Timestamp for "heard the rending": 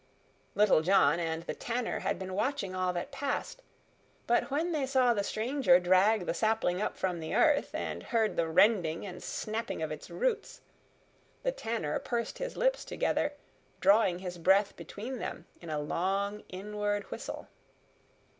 8.01-9.05